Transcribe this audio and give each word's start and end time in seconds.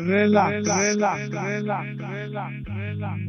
Relax, 0.00 0.66
relax, 0.66 1.28
relax, 1.30 1.98
relax, 1.98 2.56
relax. 2.66 3.20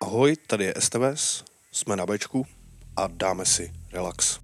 Ahoj, 0.00 0.36
tady 0.46 0.64
je 0.64 0.74
STVS, 0.78 1.44
jsme 1.72 1.96
na 1.96 2.06
Bčku 2.06 2.46
a 2.96 3.06
dáme 3.06 3.44
si 3.44 3.72
relax. 3.92 4.38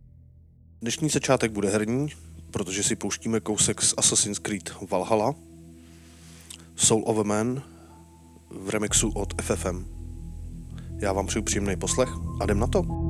Dnešní 0.81 1.09
začátek 1.09 1.53
bude 1.53 1.69
herní, 1.69 2.09
protože 2.51 2.83
si 2.83 2.97
pouštíme 2.97 3.41
kousek 3.41 3.83
z 3.83 3.95
Assassin's 3.99 4.39
Creed 4.39 4.75
Valhalla, 4.91 5.35
Soul 6.77 7.03
of 7.07 7.19
a 7.19 7.23
Man 7.23 7.63
v 8.51 8.71
remixu 8.71 9.11
od 9.15 9.43
FFM. 9.43 9.84
Já 11.03 11.12
vám 11.12 11.27
přeju 11.27 11.43
příjemný 11.43 11.77
poslech 11.77 12.09
a 12.41 12.45
jdem 12.45 12.59
na 12.59 12.67
to. 12.67 13.05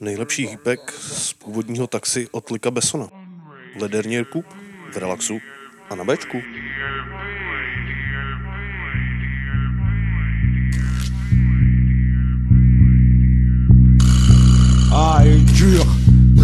Nejlepší 0.00 0.46
hýpek 0.46 0.92
z 0.92 1.32
původního 1.32 1.86
taxi 1.86 2.28
od 2.30 2.50
Lika 2.50 2.70
Besona. 2.70 3.08
Ledernier 3.80 4.24
Kup 4.24 4.46
v 4.92 4.96
relaxu 4.96 5.38
a 5.90 5.94
na 5.94 6.04
Bčku. 6.04 6.38
Ah, 14.92 15.24
il 15.24 15.46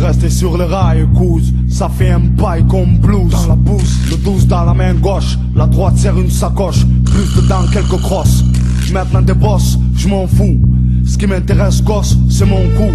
rester 0.07 0.31
sur 0.31 0.57
les 0.57 0.65
rails, 0.65 1.03
écoute. 1.03 1.45
Ça 1.69 1.89
fait 1.89 2.11
un 2.11 2.21
bail 2.21 2.65
comme 2.69 2.99
blues. 2.99 3.31
Dans 3.31 3.49
la 3.49 3.57
bouse, 3.57 4.11
le 4.11 4.17
12 4.17 4.47
dans 4.47 4.65
la 4.65 4.75
main 4.75 4.95
gauche. 4.95 5.37
La 5.55 5.67
droite 5.67 5.97
serre 5.97 6.19
une 6.19 6.31
sacoche. 6.31 6.85
Plus 7.05 7.35
dedans, 7.35 7.67
quelques 7.73 8.01
crosses. 8.03 8.45
Maintenant 8.93 9.21
des 9.21 9.35
bosses, 9.35 9.79
je 9.95 10.09
m'en 10.09 10.27
fous. 10.27 10.59
Ce 11.05 11.19
qui 11.19 11.27
m'intéresse, 11.27 11.83
gosse, 11.83 12.17
c'est 12.31 12.47
mon 12.47 12.63
coup. 12.77 12.95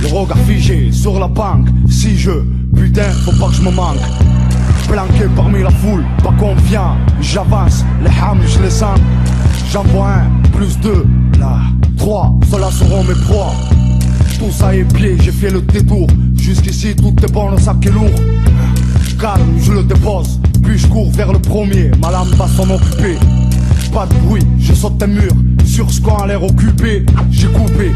Le 0.00 0.06
regard 0.06 0.38
figé 0.46 0.92
sur 0.92 1.18
la 1.18 1.26
banque. 1.26 1.68
Si 1.88 2.16
je, 2.16 2.30
putain, 2.76 3.10
faut 3.24 3.32
pas 3.32 3.48
que 3.48 3.54
je 3.54 3.62
me 3.62 3.70
manque. 3.70 3.96
Planqué 4.88 5.24
parmi 5.34 5.62
la 5.62 5.70
foule, 5.70 6.04
pas 6.22 6.32
confiant. 6.38 6.96
J'avance, 7.20 7.84
les 8.04 8.10
hams, 8.10 8.40
je 8.46 8.62
les 8.62 8.70
sens. 8.70 8.98
J'en 9.72 9.82
vois 9.84 10.10
un, 10.10 10.50
plus 10.52 10.78
deux, 10.78 11.06
là, 11.40 11.58
trois. 11.96 12.38
Ceux-là 12.50 12.70
seront 12.70 13.02
mes 13.02 13.20
proies. 13.26 13.52
Tous 14.38 14.62
à 14.62 14.74
épier, 14.74 15.16
j'ai 15.20 15.32
fait 15.32 15.50
le 15.50 15.60
détour. 15.62 16.06
Jusqu'ici, 16.36 16.94
tout 16.94 17.14
est 17.24 17.32
bon, 17.32 17.50
le 17.50 17.58
sac 17.58 17.84
est 17.84 17.90
lourd. 17.90 18.10
Calme, 19.18 19.58
je 19.58 19.72
le 19.72 19.82
dépose. 19.82 20.40
Puis 20.62 20.78
je 20.78 20.86
cours 20.86 21.10
vers 21.10 21.32
le 21.32 21.38
premier, 21.38 21.90
ma 22.00 22.10
lame 22.10 22.28
va 22.36 22.46
s'en 22.46 22.68
occuper. 22.70 23.18
Pas 23.92 24.06
de 24.06 24.14
bruit, 24.26 24.42
je 24.58 24.72
saute 24.72 25.02
un 25.02 25.06
mur. 25.06 25.32
Sur 25.66 25.90
ce 25.90 26.00
qu'on 26.00 26.16
a 26.16 26.26
l'air 26.26 26.42
occupé, 26.42 27.04
j'ai 27.30 27.48
coupé 27.48 27.92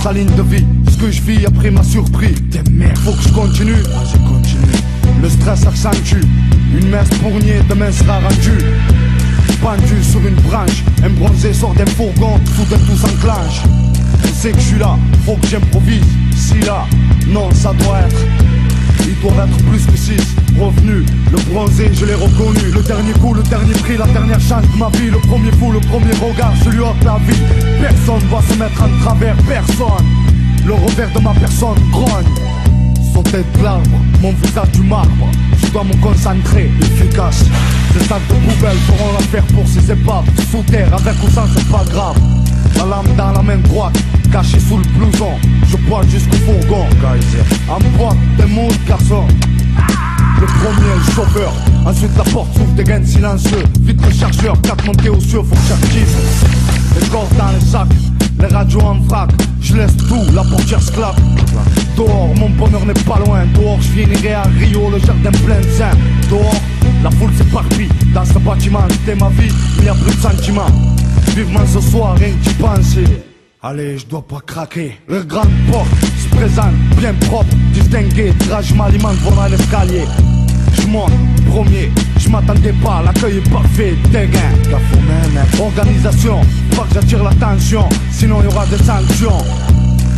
sa 0.00 0.12
ligne 0.12 0.32
de 0.36 0.42
vie. 0.42 0.64
Ce 0.88 0.96
que 0.96 1.10
je 1.10 1.20
vis 1.22 1.44
après 1.44 1.70
m'a 1.72 1.82
surpris. 1.82 2.34
T'es 2.52 2.62
merde, 2.70 2.96
faut 2.98 3.10
que 3.10 3.22
je 3.22 3.28
continue. 3.30 3.72
Vas-y, 3.72 4.18
continue. 4.28 4.78
Le 5.20 5.28
stress 5.28 5.66
accentue. 5.66 6.22
Une 6.78 6.88
messe 6.88 7.08
pournier, 7.20 7.56
demain 7.68 7.90
sera 7.90 8.20
rendue. 8.20 8.64
Pendu 9.60 10.04
sur 10.04 10.20
une 10.24 10.36
branche, 10.36 10.84
un 11.02 11.10
bronzé 11.10 11.52
sort 11.52 11.74
d'un 11.74 11.86
fourgon, 11.86 12.38
soudain 12.56 12.78
tout 12.86 12.96
s'enclenche. 12.96 13.62
On 14.22 14.34
sait 14.34 14.52
que 14.52 14.58
je 14.60 14.64
suis 14.64 14.78
là, 14.78 14.96
faut 15.26 15.34
que 15.34 15.48
j'improvise. 15.48 16.04
Si 16.36 16.60
là, 16.60 16.86
non, 17.28 17.50
ça 17.52 17.72
doit 17.72 18.00
être. 18.00 18.24
Ils 19.06 19.20
doivent 19.20 19.48
être 19.48 19.64
plus 19.64 19.86
que. 19.86 19.94
Revenu, 20.58 21.04
le 21.32 21.52
bronzé, 21.52 21.90
je 21.92 22.04
l'ai 22.06 22.14
reconnu. 22.14 22.70
Le 22.72 22.82
dernier 22.82 23.12
coup, 23.14 23.34
le 23.34 23.42
dernier 23.42 23.74
prix, 23.74 23.96
la 23.96 24.06
dernière 24.06 24.40
chance 24.40 24.64
de 24.72 24.78
ma 24.78 24.88
vie. 24.90 25.10
Le 25.10 25.18
premier 25.18 25.50
fou, 25.52 25.72
le 25.72 25.80
premier 25.80 26.12
regard, 26.12 26.54
je 26.64 26.70
lui 26.70 26.80
ôte 26.80 27.02
la 27.04 27.18
vie. 27.26 27.40
Personne 27.80 28.28
va 28.30 28.40
se 28.42 28.58
mettre 28.58 28.82
en 28.82 29.04
travers, 29.04 29.36
personne. 29.48 30.06
Le 30.64 30.74
revers 30.74 31.12
de 31.12 31.20
ma 31.20 31.32
personne 31.34 31.78
grogne. 31.90 32.24
Tête 33.30 33.46
de 33.58 33.62
l'arbre, 33.64 33.98
mon 34.20 34.32
visage 34.32 34.70
du 34.72 34.82
marbre. 34.82 35.28
Je 35.56 35.68
dois 35.68 35.84
me 35.84 35.94
concentrer, 36.02 36.70
efficace. 36.80 37.44
Ces 37.92 38.04
sacs 38.06 38.20
de 38.28 38.34
poubelle 38.34 38.76
feront 38.86 39.12
l'affaire 39.12 39.44
pour 39.54 39.66
ces 39.66 39.90
épaves. 39.90 40.24
Sous 40.50 40.62
terre, 40.64 40.92
avec 40.92 41.14
ou 41.22 41.30
sans, 41.30 41.46
c'est 41.56 41.68
pas 41.68 41.84
grave. 41.84 42.16
La 42.76 42.84
lame 42.84 43.16
dans 43.16 43.32
la 43.32 43.42
main 43.42 43.58
droite, 43.58 43.96
cachée 44.32 44.60
sous 44.60 44.78
le 44.78 44.84
blouson. 44.96 45.32
Je 45.68 45.76
bois 45.88 46.02
jusqu'au 46.08 46.36
fourgon, 46.38 46.86
En 47.68 47.78
boîte, 47.96 48.16
des 48.36 48.46
mots 48.46 48.68
garçon. 48.86 49.24
Le 50.40 50.46
premier, 50.46 50.94
le 50.96 51.12
chauffeur. 51.12 51.52
Ensuite, 51.86 52.16
la 52.16 52.24
porte 52.24 52.52
s'ouvre, 52.54 52.72
des 52.74 52.84
gains 52.84 53.04
silencieux. 53.04 53.62
Vite 53.80 54.04
le 54.04 54.12
chargeur, 54.12 54.60
quatre 54.62 54.84
montées 54.86 55.08
aux 55.08 55.20
cieux, 55.20 55.42
faut 55.42 55.54
que. 55.54 57.00
Les 57.00 57.06
corps 57.08 57.28
dans 57.38 57.50
les 57.52 57.64
sacs, 57.64 57.88
les 58.40 58.46
radios 58.46 58.80
en 58.80 58.98
vrac. 59.00 59.30
Je 59.60 59.76
laisse 59.76 59.96
tout, 59.96 60.22
la 60.34 60.42
portière 60.42 60.82
se 60.82 60.92
claque. 60.92 61.16
Dehors, 61.96 62.34
mon 62.36 62.50
bonheur 62.50 62.84
n'est 62.84 62.92
pas 63.04 63.18
loin. 63.24 63.46
Dehors, 63.54 63.80
je 63.80 63.88
finirai 63.88 64.34
à 64.34 64.42
Rio, 64.42 64.90
le 64.90 64.98
jardin 64.98 65.30
plein 65.44 65.60
de 65.60 65.70
sein. 65.70 65.90
Dehors, 66.28 66.60
la 67.02 67.10
foule 67.12 67.32
s'éparpille. 67.36 67.88
Dans 68.12 68.24
ce 68.24 68.38
bâtiment, 68.38 68.84
c'était 68.90 69.18
ma 69.18 69.28
vie, 69.30 69.52
il 69.78 69.84
n'y 69.84 69.88
a 69.88 69.94
plus 69.94 70.14
de 70.14 70.20
sentiments. 70.20 70.66
Vivement 71.36 71.66
ce 71.66 71.80
soir, 71.80 72.16
rien 72.16 72.30
que 72.30 72.48
d'y 72.48 72.54
penser. 72.54 73.04
Allez, 73.62 73.98
je 73.98 74.06
dois 74.06 74.22
pas 74.22 74.40
craquer. 74.46 74.98
Le 75.08 75.22
grand 75.22 75.46
porte 75.70 75.88
se 76.22 76.28
présente, 76.36 76.74
bien 76.98 77.14
propre, 77.14 77.54
distingué. 77.72 78.32
Drage 78.46 78.74
m'alimente, 78.74 79.16
voilà 79.22 79.48
l'escalier. 79.48 80.04
Je 80.80 80.86
monte, 80.86 81.12
premier, 81.50 81.90
je 82.18 82.28
m'attendais 82.28 82.74
pas, 82.84 83.02
l'accueil 83.04 83.38
est 83.38 83.50
parfait, 83.50 83.94
dégain. 84.12 84.52
Organisation, 85.60 86.40
pas 86.76 86.82
que 86.84 86.94
j'attire 86.94 87.22
l'attention, 87.24 87.88
sinon 88.12 88.40
il 88.42 88.50
y 88.50 88.54
aura 88.54 88.66
des 88.66 88.78
sanctions. 88.78 89.38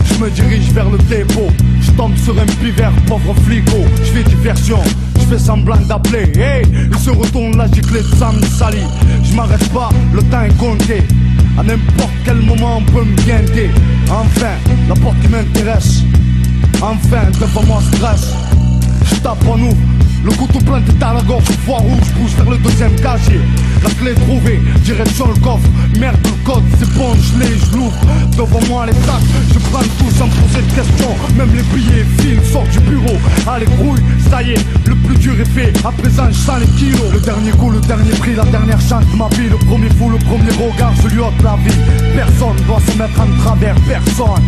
Je 0.05 0.25
me 0.25 0.31
dirige 0.31 0.73
vers 0.73 0.91
le 0.91 0.99
dépôt, 0.99 1.49
tombe 1.96 2.16
sur 2.16 2.38
un 2.38 2.46
pivert, 2.46 2.93
pauvre 3.06 3.34
flico, 3.44 3.84
je 4.04 4.10
fais 4.10 4.22
diversion, 4.22 4.78
je 5.19 5.25
fais 5.25 5.38
semblant 5.38 5.76
d'appeler, 5.88 6.31
hey, 6.38 6.64
il 6.90 6.98
se 6.98 7.10
retourne 7.10 7.56
la 7.56 7.66
giclée 7.70 8.00
de 8.00 8.16
Sam 8.16 8.38
Sali. 8.44 8.82
Je 9.25 9.34
m'arrête 9.34 9.69
pas, 9.72 9.88
le 10.12 10.22
temps 10.25 10.43
est 10.43 10.56
compté. 10.58 11.02
À 11.58 11.62
n'importe 11.62 12.12
quel 12.25 12.43
moment 12.43 12.78
on 12.78 12.82
peut 12.82 13.04
me 13.04 13.16
guinder. 13.25 13.70
Enfin, 14.10 14.56
la 14.88 14.94
porte 14.94 15.19
qui 15.22 15.28
m'intéresse. 15.28 16.02
Enfin, 16.82 17.31
devant 17.40 17.62
moi 17.62 17.81
stress. 17.93 18.34
Je 19.10 19.14
tape 19.20 19.46
en 19.49 19.58
ouvre, 19.58 19.76
le 20.26 20.32
couteau 20.32 20.58
planté 20.58 20.93
à 21.00 21.14
la 21.14 21.23
gorge, 21.23 21.44
vois 21.64 21.78
rouge, 21.78 22.11
pousse 22.19 22.34
vers 22.34 22.50
le 22.50 22.58
deuxième 22.58 22.94
casier. 22.96 23.40
La 23.84 23.90
clé 23.90 24.12
trouvée, 24.14 24.61
direction 24.82 25.28
le 25.28 25.40
coffre. 25.40 25.69
Merde, 26.00 26.17
le 26.25 26.44
code, 26.44 26.64
c'est 26.78 26.93
bon, 26.94 27.14
je 27.14 27.38
l'ai, 27.38 27.56
je 27.56 27.76
l'ouvre. 27.76 27.96
Devant 28.37 28.61
moi 28.69 28.87
les 28.87 28.93
tacs, 28.93 29.23
je 29.52 29.58
prends 29.70 29.87
tout 29.99 30.11
sans 30.19 30.26
poser 30.26 30.62
de 30.67 30.73
questions. 30.75 31.14
Même 31.38 31.55
les 31.55 31.62
billets, 31.62 32.05
films, 32.19 32.43
sortent 32.52 32.70
du 32.70 32.81
bureau. 32.81 33.17
Allez, 33.46 33.67
grouille, 33.67 34.02
ça 34.28 34.43
y 34.43 34.50
est, 34.50 34.67
le 34.87 34.96
plus 34.96 35.17
dur 35.17 35.40
est 35.40 35.50
fait. 35.50 35.73
À 35.87 35.93
présent, 35.93 36.26
je 36.28 36.34
sens 36.34 36.58
les 36.58 36.67
kilos. 36.78 37.12
Le 37.12 37.20
dernier 37.20 37.52
coup, 37.52 37.70
le 37.70 37.81
dernier 37.81 38.11
prix, 38.19 38.34
la 38.34 38.44
dernière 38.46 38.81
chance 38.81 39.05
de 39.12 39.17
ma 39.17 39.28
vie. 39.28 39.49
Le 39.49 39.58
premier 39.58 39.90
fou, 39.90 40.11
le 40.11 40.19
premier 40.19 40.50
regard, 40.50 40.93
je 41.02 41.08
lui 41.08 41.20
ôte 41.20 41.40
la 41.44 41.55
vie. 41.62 41.78
Personne 42.17 42.56
doit 42.67 42.81
se 42.81 42.99
mettre 42.99 43.20
en 43.20 43.31
travers, 43.43 43.76
personne. 43.87 44.43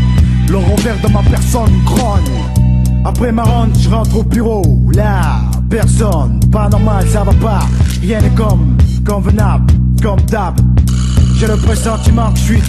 Le 0.49 0.57
revers 0.57 1.01
de 1.05 1.13
ma 1.13 1.23
personne 1.23 1.71
grogne. 1.85 2.68
Après 3.05 3.33
ma 3.33 3.43
ronde, 3.43 3.77
je 3.79 3.89
rentre 3.89 4.17
au 4.17 4.23
bureau. 4.23 4.63
Là, 4.93 5.41
personne, 5.71 6.41
pas 6.51 6.69
normal, 6.69 7.07
ça 7.09 7.25
va 7.25 7.33
pas. 7.35 7.61
Rien 8.01 8.21
n'est 8.21 8.31
comme 8.31 8.77
convenable, 9.07 9.73
comme 10.03 10.21
d'hab. 10.23 10.61
J'ai 11.39 11.47
le 11.47 11.57
pressentiment 11.57 12.33
que 12.33 12.39
je 12.39 12.45
suis 12.45 12.63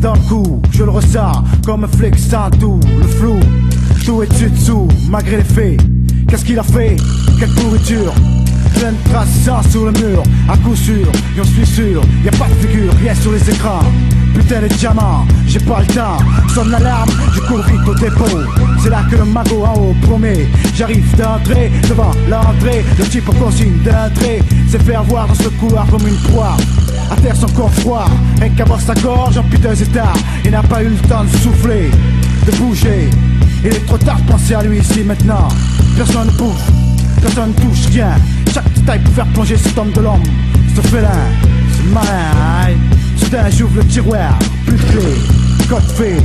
dans 0.00 0.12
le 0.12 0.20
coup, 0.28 0.62
je 0.70 0.84
le 0.84 0.90
ressens 0.90 1.42
comme 1.66 1.82
un 1.82 1.88
flic 1.88 2.16
sans 2.16 2.48
tout, 2.50 2.78
le 3.00 3.06
flou, 3.06 3.40
tout 4.04 4.22
est 4.22 4.28
dessus 4.28 4.50
dessous, 4.50 4.86
malgré 5.10 5.38
les 5.38 5.44
faits. 5.44 5.80
Qu'est-ce 6.28 6.44
qu'il 6.44 6.58
a 6.58 6.62
fait? 6.62 6.96
Quelle 7.40 7.50
pourriture? 7.50 8.12
Plein 8.74 8.92
de 8.92 9.10
traces 9.10 9.38
de 9.38 9.44
sang 9.44 9.62
sur 9.70 9.86
le 9.86 9.92
mur, 9.92 10.22
à 10.48 10.56
coup 10.56 10.76
sûr, 10.76 11.10
j'en 11.36 11.44
suis 11.44 11.66
sûr, 11.66 12.02
y 12.24 12.28
a 12.28 12.32
pas 12.32 12.46
de 12.48 12.66
figure, 12.66 12.92
rien 13.00 13.14
sur 13.14 13.32
les 13.32 13.50
écrans. 13.50 13.82
Putain 14.34 14.60
les 14.60 14.68
diamants, 14.68 15.26
j'ai 15.46 15.58
pas 15.58 15.80
le 15.80 15.86
temps, 15.86 16.18
sonne 16.54 16.70
l'alarme, 16.70 17.10
je 17.34 17.40
cours 17.40 17.62
vite 17.62 17.88
au 17.88 17.94
dépôt. 17.94 18.38
C'est 18.80 18.90
là 18.90 19.02
que 19.10 19.16
le 19.16 19.24
magot 19.24 19.64
en 19.64 19.74
haut 19.74 19.96
promet, 20.02 20.46
j'arrive 20.74 21.16
d'entrer 21.16 21.72
devant 21.88 22.12
l'entrée, 22.28 22.84
le 22.98 23.04
type 23.04 23.28
en 23.28 23.32
consigne 23.32 23.78
d'entrée, 23.84 24.42
s'est 24.70 24.78
fait 24.78 24.94
avoir 24.94 25.26
dans 25.26 25.34
ce 25.34 25.48
couloir 25.48 25.86
comme 25.86 26.06
une 26.06 26.30
proie. 26.30 26.56
À 27.10 27.16
terre 27.16 27.36
son 27.36 27.48
corps 27.48 27.72
froid, 27.74 28.08
qu'à 28.56 28.64
voir 28.64 28.80
sa 28.80 28.94
gorge 28.94 29.38
en 29.38 29.42
piteux 29.44 29.82
état, 29.82 30.12
il 30.44 30.50
n'a 30.50 30.62
pas 30.62 30.82
eu 30.82 30.88
le 30.88 31.08
temps 31.08 31.24
de 31.24 31.36
souffler, 31.38 31.90
de 32.46 32.56
bouger. 32.58 33.10
Il 33.64 33.68
est 33.68 33.86
trop 33.86 33.98
tard 33.98 34.20
de 34.20 34.32
penser 34.32 34.54
à 34.54 34.62
lui 34.62 34.78
ici 34.78 35.02
maintenant. 35.02 35.48
Personne 35.96 36.28
ne 36.28 36.32
bouge, 36.32 36.60
personne 37.20 37.50
ne 37.50 37.54
touche 37.54 37.86
rien. 37.92 38.10
Chaque 38.52 38.72
détail 38.74 39.00
pour 39.00 39.14
faire 39.14 39.26
plonger 39.26 39.56
cet 39.56 39.76
homme 39.78 39.92
de 39.92 40.00
l'homme. 40.00 40.22
Ce 40.74 40.80
félin, 40.88 41.08
ce 41.76 41.92
malin. 41.92 42.76
Soudain 43.16 43.50
j'ouvre 43.50 43.76
le 43.76 43.84
tiroir, 43.84 44.38
plus 44.66 44.76
de 44.76 44.82
clé, 44.82 45.02
code 45.68 45.82
fait. 45.82 46.22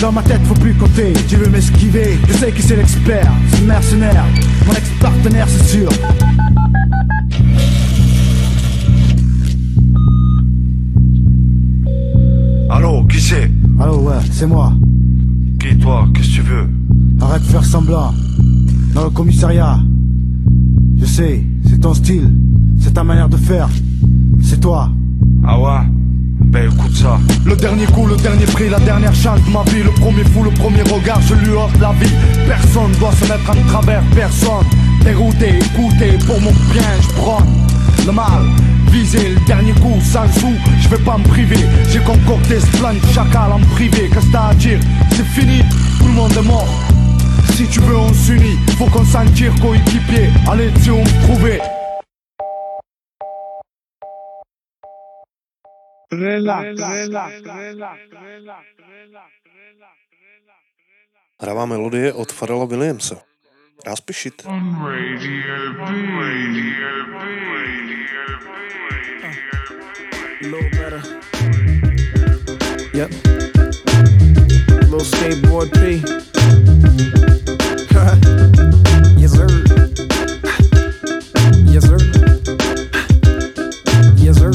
Dans 0.00 0.12
ma 0.12 0.22
tête 0.22 0.42
faut 0.44 0.54
plus 0.54 0.74
compter, 0.74 1.14
tu 1.26 1.36
veux 1.36 1.48
m'esquiver 1.48 2.18
Je 2.28 2.34
sais 2.34 2.52
qui 2.52 2.60
c'est 2.60 2.76
l'expert, 2.76 3.32
c'est 3.50 3.60
le 3.60 3.66
mercenaire 3.66 4.24
Mon 4.66 4.72
ex-partenaire 4.74 5.46
c'est 5.48 5.78
sûr 5.78 5.88
Allô, 12.68 13.04
qui 13.04 13.20
c'est? 13.20 13.50
Allô 13.80 14.00
ouais, 14.00 14.16
c'est 14.30 14.46
moi 14.46 14.74
Qui 15.58 15.78
toi? 15.78 16.06
Qu'est-ce 16.14 16.28
que 16.28 16.34
tu 16.34 16.40
veux? 16.42 16.68
Arrête 17.22 17.42
de 17.42 17.46
faire 17.46 17.64
semblant. 17.64 18.12
Dans 18.92 19.04
le 19.04 19.10
commissariat. 19.10 19.78
Je 20.98 21.04
sais, 21.04 21.44
c'est 21.68 21.80
ton 21.80 21.94
style, 21.94 22.30
c'est 22.80 22.94
ta 22.94 23.04
manière 23.04 23.28
de 23.28 23.36
faire. 23.36 23.68
C'est 24.42 24.60
toi. 24.60 24.90
Ah 25.46 25.60
ouais 25.60 25.86
Ben 26.40 26.70
écoute 26.70 26.94
ça. 26.94 27.18
Le 27.44 27.54
dernier 27.56 27.86
coup, 27.86 28.06
le 28.06 28.16
dernier 28.16 28.46
prix, 28.46 28.68
la 28.68 28.80
dernière 28.80 29.14
chance 29.14 29.40
de 29.44 29.50
ma 29.50 29.62
vie. 29.64 29.82
Le 29.82 29.90
premier 29.90 30.24
fou, 30.24 30.42
le 30.42 30.50
premier 30.50 30.82
regard, 30.82 31.20
je 31.22 31.34
lui 31.34 31.50
offre 31.50 31.78
la 31.80 31.92
vie. 31.92 32.12
Personne 32.46 32.92
doit 32.98 33.12
se 33.12 33.24
mettre 33.24 33.50
en 33.50 33.68
travers, 33.68 34.02
personne. 34.14 34.66
Dérouté, 35.04 35.58
écouté, 35.58 36.18
pour 36.26 36.40
mon 36.40 36.52
bien, 36.72 36.90
je 37.00 37.08
prône 37.14 37.46
le 38.06 38.12
mal. 38.12 38.44
Viser 38.90 39.34
le 39.34 39.46
dernier 39.46 39.72
coup, 39.72 39.98
sans 40.00 40.30
sou, 40.32 40.52
je 40.80 40.88
vais 40.88 41.02
pas 41.04 41.18
me 41.18 41.24
priver. 41.24 41.64
J'ai 41.92 42.00
concocté 42.00 42.60
ce 42.60 42.76
plan 42.78 42.94
de 42.94 43.12
chacal 43.12 43.52
en 43.52 43.60
privé. 43.74 44.08
Qu'est-ce 44.12 44.26
que 44.26 44.32
t'as 44.32 44.48
à 44.48 44.54
dire 44.54 44.78
C'est 45.10 45.26
fini, 45.26 45.62
tout 45.98 46.06
le 46.06 46.14
monde 46.14 46.32
est 46.32 46.46
mort. 46.46 46.95
Si 47.54 47.66
tu 47.68 47.80
veux 47.80 47.96
on 47.96 48.12
s'unit, 48.12 48.58
faut 48.78 48.86
qu'on 48.86 49.04
s'en 49.04 49.24
tire 49.34 49.54
coéquipier 49.60 50.28
Allez 50.48 50.70
si 50.80 50.90
on 50.90 51.02
me 51.02 51.22
trouvait 51.26 51.60
Hravá 61.38 61.66
melodie 61.66 62.12
od 62.12 62.32
Farela 62.32 62.64
Williamsa. 62.64 63.16
Dá 63.84 63.96
spěšit. 63.96 64.46
No 70.42 70.58
yep. 72.94 73.10
Little 74.80 75.04
skateboard 75.04 75.70
P. 75.70 76.02
yes, 79.16 79.32
sir. 79.32 79.48
Yes, 81.66 81.84
sir. 81.84 81.98
Yes, 84.16 84.36
sir. 84.38 84.52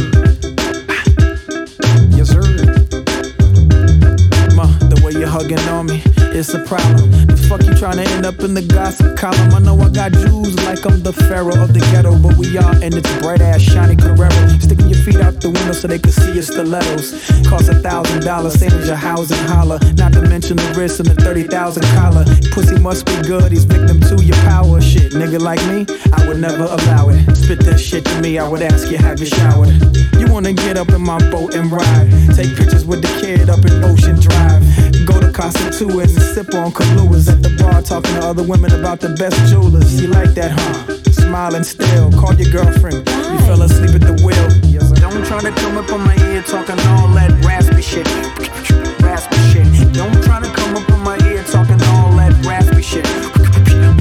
Yes, 2.17 2.29
sir. 2.29 2.45
Ma, 4.55 4.65
the 4.89 5.01
way 5.03 5.11
you're 5.13 5.27
hugging 5.27 5.59
on 5.69 5.85
me, 5.85 6.01
it's 6.33 6.53
a 6.53 6.59
problem. 6.59 7.11
The 7.27 7.37
fuck 7.47 7.63
you 7.63 7.73
trying 7.75 7.97
to 7.97 8.03
end 8.11 8.25
up 8.25 8.39
in 8.39 8.53
the 8.53 8.61
gossip 8.61 9.17
column? 9.17 9.53
I 9.53 9.59
know 9.59 9.79
I 9.79 9.89
got 9.89 10.11
jewels 10.11 10.55
like 10.65 10.85
I'm 10.85 11.01
the 11.01 11.13
pharaoh 11.13 11.61
of 11.61 11.73
the 11.73 11.79
ghetto, 11.91 12.17
but 12.17 12.37
we 12.37 12.57
are, 12.57 12.75
and 12.81 12.93
it's 12.93 13.11
bright 13.19 13.41
ass 13.41 13.61
shiny 13.61 13.95
Carrero. 13.95 14.61
Sticking 14.61 14.87
your 14.87 14.99
feet 15.03 15.17
out 15.17 15.39
the 15.41 15.49
window 15.49 15.73
so 15.73 15.87
they 15.87 15.99
can 15.99 16.11
see 16.11 16.33
your 16.33 16.43
stilettos. 16.43 17.11
Cost 17.47 17.69
a 17.69 17.75
thousand 17.75 18.23
dollars, 18.23 18.59
same 18.59 18.71
as 18.71 18.87
your 18.87 18.95
house 18.95 19.31
and 19.31 19.49
holler. 19.49 19.79
Not 19.95 20.13
to 20.13 20.21
mention 20.21 20.57
the 20.57 20.73
wrist 20.77 20.99
and 20.99 21.09
the 21.09 21.15
thirty 21.15 21.43
thousand 21.43 21.83
collar. 21.97 22.25
Pussy 22.51 22.79
must 22.79 23.05
be 23.05 23.15
good, 23.23 23.51
he's 23.51 23.65
victim 23.65 23.99
to 24.01 24.23
your 24.23 24.37
power. 24.47 24.81
Shit, 24.81 25.13
nigga 25.13 25.39
like 25.39 25.63
me, 25.67 25.85
I 26.13 26.27
would 26.27 26.39
never 26.39 26.63
allow 26.63 27.09
it. 27.09 27.35
Spit 27.35 27.59
that 27.65 27.79
shit 27.79 28.05
to 28.05 28.21
me, 28.21 28.37
I 28.39 28.47
would 28.47 28.61
ask 28.61 28.89
you, 28.89 28.97
have 28.97 29.19
you 29.19 29.25
showered? 29.25 29.69
You 30.19 30.31
wanna 30.31 30.53
get 30.53 30.77
up 30.77 30.89
in 30.89 31.01
my 31.01 31.17
boat 31.31 31.55
and 31.55 31.71
ride? 31.71 32.09
Take 32.35 32.55
pictures 32.55 32.85
with 32.85 33.01
the 33.01 33.11
kid 33.19 33.49
up 33.49 33.65
in 33.65 33.83
Ocean 33.83 34.19
Drive. 34.19 34.61
Go 35.05 35.19
to 35.19 35.31
Casa 35.31 35.69
Tuas 35.71 36.15
and 36.15 36.20
sip 36.21 36.53
on 36.53 36.71
Kahlúas 36.71 37.27
at 37.31 37.41
the 37.41 37.49
bar, 37.61 37.81
talking 37.81 38.13
to 38.15 38.25
other 38.25 38.43
women 38.43 38.71
about 38.71 38.99
the 38.99 39.09
best 39.09 39.37
jewelers. 39.49 40.01
You 40.01 40.07
like 40.07 40.33
that, 40.35 40.51
huh? 40.51 41.11
Smiling 41.11 41.63
still, 41.63 42.11
call 42.13 42.33
your 42.35 42.51
girlfriend. 42.51 43.07
You 43.07 43.39
fell 43.47 43.61
asleep 43.61 43.95
at 43.95 44.01
the 44.01 44.15
wheel. 44.23 44.47
Don't 44.99 45.25
try 45.25 45.41
to 45.41 45.51
come 45.51 45.77
up 45.77 45.91
on 45.91 46.01
my 46.01 46.15
ear 46.31 46.41
talking 46.43 46.79
all 46.91 47.07
that 47.15 47.31
raspy 47.43 47.81
shit. 47.81 48.07
Raspy 49.01 49.37
shit. 49.51 49.93
Don't 49.93 50.23
try 50.23 50.39
to 50.39 50.49
come 50.53 50.75
up 50.75 50.89
on 50.91 51.03
my 51.03 51.17
ear 51.27 51.43
talking 51.43 51.81
all 51.93 52.11
that 52.15 52.33
raspy 52.45 52.81
shit. 52.81 53.05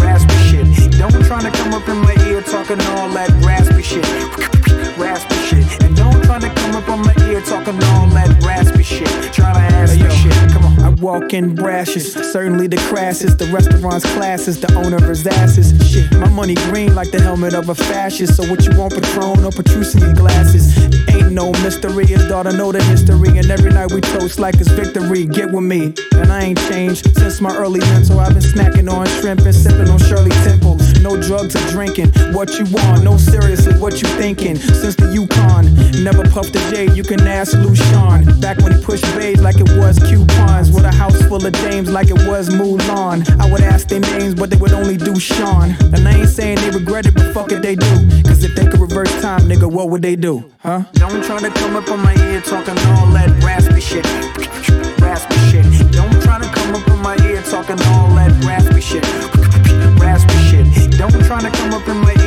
Raspy 0.00 0.37
shit. 0.49 0.99
Don't 0.99 1.25
try 1.25 1.43
to 1.43 1.50
come 1.50 1.75
up 1.75 1.89
in 1.89 1.99
my 1.99 2.15
ear 2.29 2.43
talking 2.43 2.81
all 2.95 3.09
that 3.11 3.31
raspy 3.43 3.83
shit. 3.83 4.07
Raspy 4.99 5.39
up 6.80 6.88
on 6.88 7.00
my 7.00 7.14
ear 7.28 7.40
talking 7.40 7.75
all 7.75 8.06
that 8.08 8.42
raspy 8.42 8.82
shit. 8.82 9.06
Trying 9.32 9.54
to 9.54 9.76
ask 9.76 10.00
me 10.00 10.08
shit. 10.10 10.52
Come 10.52 10.64
on. 10.64 10.78
I 10.80 10.88
walk 11.00 11.34
in 11.34 11.54
brashes, 11.54 12.12
certainly 12.12 12.66
the 12.66 12.76
crassest. 12.88 13.38
The 13.38 13.46
restaurant's 13.46 14.04
classes, 14.14 14.60
the 14.60 14.72
owner 14.75 14.96
of 14.96 15.08
his 15.08 15.26
asses. 15.26 15.68
Shit, 15.90 16.10
my 16.12 16.28
money 16.28 16.54
green 16.70 16.94
like 16.94 17.10
the 17.10 17.20
helmet 17.20 17.54
of 17.54 17.68
a 17.68 17.75
fascist. 17.75 18.37
So 18.37 18.49
what 18.50 18.64
you 18.64 18.76
want, 18.78 18.94
Patron 18.94 19.44
or 19.44 19.50
Petrus 19.50 19.94
in 19.94 20.14
glasses? 20.14 20.76
Ain't 21.08 21.32
no 21.32 21.52
mystery, 21.64 22.06
his 22.06 22.26
daughter 22.28 22.52
know 22.52 22.72
the 22.72 22.82
history. 22.84 23.37
And 23.38 23.50
every 23.50 23.72
night 23.72 23.92
we 23.92 24.00
toast 24.00 24.38
like 24.38 24.56
it's 24.56 24.70
victory. 24.70 25.26
Get 25.26 25.52
with 25.52 25.64
me, 25.64 25.94
and 26.12 26.32
I 26.32 26.42
ain't 26.42 26.58
changed 26.68 27.14
since 27.18 27.40
my 27.40 27.54
early 27.56 27.80
mental. 27.80 28.20
I've 28.20 28.32
been 28.32 28.42
snacking 28.42 28.90
on 28.90 29.06
shrimp 29.20 29.40
and 29.40 29.54
sipping 29.54 29.88
on 29.88 29.99
Shirley 29.99 30.34
Temple. 30.49 30.78
No 31.00 31.20
drugs 31.20 31.56
or 31.56 31.70
drinking. 31.70 32.10
What 32.32 32.58
you 32.58 32.64
want? 32.72 33.04
No, 33.04 33.16
seriously, 33.16 33.75
what 33.75 34.00
you 34.02 34.08
thinking? 34.16 34.56
Since 34.56 34.96
the 34.96 35.12
Yukon, 35.12 35.70
never 35.99 36.23
puffed 36.28 36.54
a 36.56 36.61
J. 36.70 36.92
You 36.94 37.02
can 37.02 37.20
ask 37.26 37.52
Lucian. 37.54 38.40
Back 38.40 38.59
when 38.59 38.73
he 38.73 38.82
pushed 38.82 39.04
beige 39.16 39.40
like 39.40 39.56
it 39.56 39.68
was 39.76 39.99
coupons. 39.99 40.70
With 40.70 40.85
a 40.85 40.92
house 40.92 41.20
full 41.23 41.44
of 41.44 41.52
dames 41.52 41.90
like 41.90 42.11
it 42.11 42.20
was 42.28 42.49
Mulan. 42.49 43.28
I 43.40 43.50
would 43.50 43.62
ask 43.62 43.88
their 43.88 44.00
names, 44.00 44.35
but 44.35 44.50
they 44.50 44.56
would 44.56 44.73
only 44.73 44.97
do 44.97 45.18
Sean. 45.18 45.75
And 45.94 46.06
I 46.06 46.12
ain't 46.20 46.28
saying 46.28 46.59
they 46.59 46.70
regret 46.70 47.06
it, 47.06 47.14
but 47.14 47.32
fuck 47.32 47.52
it, 47.52 47.62
they 47.62 47.76
do. 47.76 47.90
Cause 48.25 48.44
if 48.44 48.54
they 48.54 48.66
could 48.66 48.80
reverse 48.80 49.11
time, 49.20 49.42
nigga, 49.42 49.70
what 49.70 49.90
would 49.90 50.02
they 50.02 50.16
do? 50.16 50.44
Huh? 50.59 50.85
Don't 50.94 51.23
try 51.25 51.40
to 51.40 51.50
come 51.50 51.76
up 51.76 51.88
on 51.90 52.00
my 52.00 52.14
ear 52.26 52.40
talking 52.40 52.78
all 52.90 53.06
that 53.12 53.30
raspy 53.42 53.80
shit. 53.80 54.04
Raspy 55.00 55.37
shit. 55.50 55.92
Don't 55.92 56.23
try 56.23 56.38
to 56.38 56.49
come 56.49 56.75
up 56.75 56.88
on 56.88 57.02
my 57.02 57.16
ear 57.26 57.42
talking 57.42 57.80
all 57.88 58.09
that 58.14 58.32
raspy 58.44 58.80
shit. 58.80 59.04
Raspy 60.00 60.35
shit. 60.49 60.99
Don't 60.99 61.25
try 61.25 61.40
to 61.40 61.50
come 61.50 61.73
up 61.73 61.87
in 61.88 61.97
my 61.99 62.20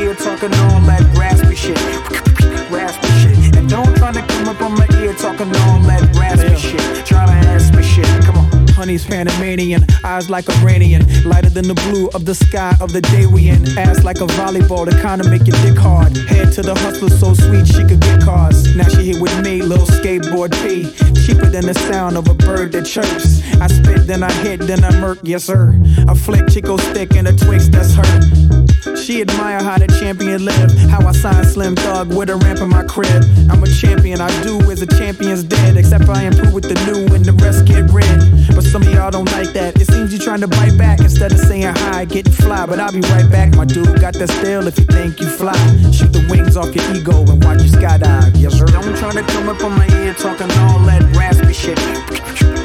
Honey's 8.84 9.06
Panamanian, 9.06 9.86
eyes 10.04 10.30
like 10.30 10.44
Iranian, 10.60 11.06
lighter 11.24 11.50
than 11.50 11.70
the 11.70 11.74
blue 11.74 12.10
of 12.14 12.26
the 12.26 12.36
sky 12.36 12.76
of 12.82 12.92
the 12.92 13.00
day 13.00 13.26
we 13.26 13.48
in. 13.48 13.66
Ass 13.78 14.04
like 14.04 14.18
a 14.20 14.28
volleyball 14.36 14.84
to 14.84 14.92
kinda 15.02 15.24
make 15.30 15.48
your 15.48 15.56
dick 15.64 15.78
hard. 15.78 16.18
Head 16.18 16.52
to 16.52 16.62
the 16.62 16.76
hustler 16.76 17.10
so 17.10 17.34
sweet 17.34 17.66
she 17.66 17.86
could 17.86 18.02
get 18.02 18.20
cars. 18.20 18.76
Now 18.76 18.90
she 18.90 19.14
here 19.14 19.22
with 19.22 19.42
me, 19.42 19.62
little 19.62 19.88
skateboard 19.88 20.52
P. 20.62 20.92
Cheaper 21.26 21.50
than 21.50 21.66
the 21.66 21.74
sound 21.74 22.18
of 22.18 22.28
a 22.28 22.34
bird 22.34 22.74
that 22.74 22.86
chirps. 22.86 23.42
I 23.62 23.68
spit, 23.68 24.06
then 24.06 24.22
I 24.22 24.32
hit, 24.44 24.60
then 24.60 24.84
I 24.84 24.92
murk, 25.00 25.20
yes 25.24 25.46
sir. 25.46 25.74
I 26.06 26.14
flick 26.14 26.50
Chico 26.50 26.76
stick 26.76 27.16
and 27.16 27.26
a 27.30 27.32
Twix, 27.32 27.70
that's 27.70 27.94
her. 27.96 28.74
She 28.98 29.22
admire 29.22 29.62
how 29.62 29.78
the 29.78 29.88
champion 30.00 30.46
live. 30.46 30.72
How 30.90 31.06
I 31.08 31.12
sign 31.14 31.44
Slim 31.46 31.76
Thug 31.76 32.14
with 32.14 32.30
a 32.30 32.36
ramp 32.36 32.60
in 32.60 32.70
my 32.70 32.84
crib. 32.84 33.24
I'm 33.50 33.64
a 33.64 33.68
champion, 33.68 34.22
I 34.22 34.30
do 34.44 34.60
as 34.72 34.82
a 34.82 34.88
champion's 34.88 35.44
dead. 35.44 35.78
Except 35.78 36.08
I 36.10 36.24
improve 36.24 36.54
with 36.54 36.64
the 36.64 36.76
new 36.86 37.14
and 37.16 37.26
the 37.26 37.34
rest 37.34 37.66
get 37.66 37.90
red. 37.92 38.20
But 38.56 38.64
some 38.64 38.83
of 38.88 38.94
y'all 38.94 39.12
don't 39.12 39.32
like 39.32 39.54
that. 39.54 39.80
It 39.80 39.88
seems 39.88 40.14
you're 40.14 40.22
trying 40.22 40.42
to 40.42 40.48
bite 40.48 40.78
back 40.78 41.00
instead 41.00 41.32
of 41.32 41.40
saying 41.40 41.74
hi, 41.76 42.06
getting 42.06 42.32
fly. 42.32 42.66
But 42.66 42.80
I'll 42.80 42.92
be 42.92 43.02
right 43.14 43.30
back, 43.30 43.56
my 43.56 43.66
dude. 43.66 44.00
Got 44.00 44.14
that 44.16 44.30
steel 44.30 44.68
if 44.68 44.78
you 44.78 44.86
think 44.86 45.20
you 45.20 45.28
fly. 45.28 45.58
Shoot 45.92 46.14
the 46.14 46.26
wings 46.30 46.58
off 46.58 46.74
your 46.76 46.86
ego 46.96 47.22
and 47.32 47.44
watch 47.44 47.62
you 47.62 47.70
skydive. 47.70 48.32
Yes, 48.36 48.58
sir. 48.58 48.66
Don't 48.66 48.96
try 48.98 49.12
to 49.12 49.24
come 49.24 49.50
up 49.50 49.64
on 49.64 49.78
my 49.78 49.88
ear 50.02 50.14
talking 50.14 50.52
all 50.64 50.80
that 50.90 51.04
raspy 51.16 51.54
shit. 51.54 51.80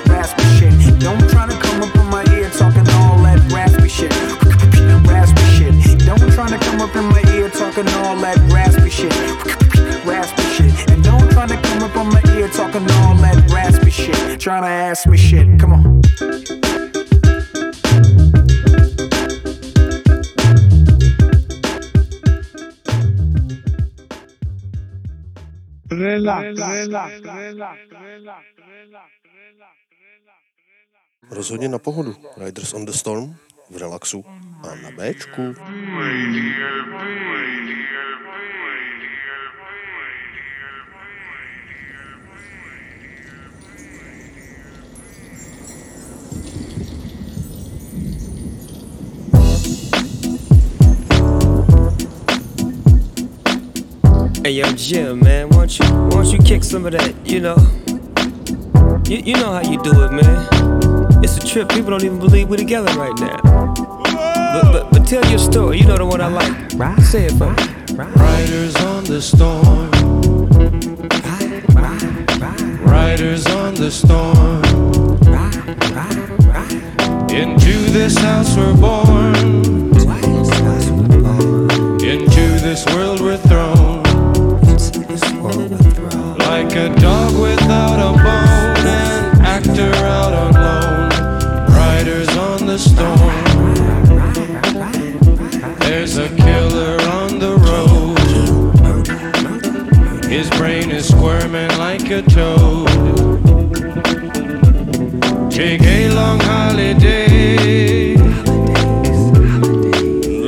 Raspy 0.08 0.44
shit. 0.58 0.98
Don't 0.98 1.28
try 1.30 1.46
to 1.46 1.56
come 1.58 1.82
up 1.82 1.94
on 1.96 2.06
my 2.10 2.24
ear 2.34 2.50
talking 2.50 2.88
all 3.00 3.18
that 3.22 3.40
raspy 3.52 3.88
shit. 3.88 4.12
Raspy 5.06 5.44
shit. 5.56 6.06
Don't 6.06 6.32
try 6.32 6.48
to 6.48 6.58
come 6.58 6.80
up 6.80 6.94
in 6.96 7.04
my 7.04 7.22
ear 7.34 7.50
talking 7.50 7.88
all 8.00 8.16
that 8.16 8.37
talking 12.72 12.90
all 12.96 13.14
that 13.16 13.50
raspy 13.50 13.90
shit. 13.90 14.40
Trying 14.40 14.62
to 14.62 14.68
ask 14.68 15.06
me 15.06 15.16
shit. 15.16 15.58
Come 15.60 15.72
on. 15.72 16.00
Relax, 25.90 26.60
relax, 26.60 27.20
relax, 27.24 27.78
relax, 27.90 28.44
Rozhodně 31.30 31.68
na 31.68 31.78
pohodu. 31.78 32.14
Riders 32.36 32.74
on 32.74 32.86
the 32.86 32.92
Storm 32.92 33.36
v 33.70 33.76
relaxu 33.76 34.24
a 34.62 34.74
na 34.74 34.90
Bčku. 34.90 35.42
Radio 35.42 35.54
B. 36.86 36.98
Radio 37.38 37.76
B. 37.76 38.38
Hey 54.48 54.54
yo, 54.54 54.72
Jim, 54.72 55.20
man, 55.20 55.50
why 55.50 55.58
don't 55.58 55.78
you 55.78 55.84
why 55.84 56.08
don't 56.08 56.32
you 56.32 56.38
kick 56.38 56.64
some 56.64 56.86
of 56.86 56.92
that? 56.92 57.14
You 57.22 57.38
know, 57.38 57.56
you, 59.06 59.18
you 59.18 59.34
know 59.34 59.52
how 59.52 59.60
you 59.60 59.76
do 59.82 59.92
it, 60.04 60.10
man. 60.10 61.22
It's 61.22 61.36
a 61.36 61.46
trip. 61.46 61.68
People 61.68 61.90
don't 61.90 62.02
even 62.02 62.18
believe 62.18 62.48
we're 62.48 62.56
together 62.56 62.90
right 62.98 63.12
now. 63.20 63.36
But 63.44 64.72
but 64.72 64.90
but 64.90 65.06
tell 65.06 65.22
your 65.26 65.38
story. 65.38 65.76
You 65.76 65.86
know 65.86 65.98
the 65.98 66.06
one 66.06 66.22
I 66.22 66.28
like. 66.28 66.72
Right. 66.76 66.98
Say 67.00 67.26
it 67.26 67.32
for 67.32 67.50
me. 67.50 67.62
Riders 67.94 68.74
on 68.76 69.04
the 69.04 69.20
storm. 69.20 69.90
Riders 72.86 73.46
on 73.48 73.74
the 73.74 73.90
storm. 73.90 74.64
Into 77.28 77.90
this 77.92 78.16
house 78.16 78.56
we're 78.56 78.74
born. 78.74 79.34
Into 82.00 82.60
this 82.64 82.86
world 82.86 83.20
we're 83.20 83.36
thrown. 83.36 83.77
Like 86.68 86.90
a 86.90 87.00
dog 87.00 87.32
without 87.40 87.98
a 87.98 88.12
bone, 88.22 88.86
an 88.86 89.40
actor 89.40 89.90
out 90.04 90.34
on 90.34 90.52
loan. 90.52 91.08
Riders 91.74 92.28
on 92.36 92.66
the 92.66 92.78
storm. 92.78 93.54
There's 95.78 96.18
a 96.18 96.28
killer 96.36 97.00
on 97.08 97.38
the 97.38 97.56
road. 97.56 98.18
His 100.26 100.50
brain 100.50 100.90
is 100.90 101.08
squirming 101.08 101.70
like 101.78 102.10
a 102.10 102.20
toad. 102.20 102.88
Take 105.50 105.80
a 105.80 106.10
long 106.10 106.38
holiday. 106.38 108.14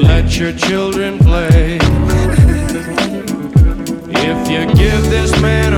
Let 0.02 0.36
your 0.38 0.52
children 0.52 1.18
play. 1.18 1.78
If 4.12 4.50
you 4.50 4.66
give 4.74 5.02
this 5.08 5.32
man 5.40 5.69